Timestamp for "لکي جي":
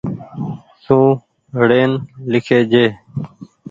2.31-2.85